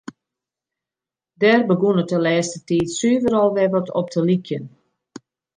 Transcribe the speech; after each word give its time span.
Dêr 1.41 1.61
begûn 1.67 2.01
it 2.03 2.09
de 2.11 2.17
lêste 2.25 2.59
tiid 2.67 2.87
suver 2.99 3.33
al 3.41 3.49
wer 3.55 3.69
wat 3.73 3.93
op 3.99 4.07
te 4.13 4.21
lykjen. 4.27 4.63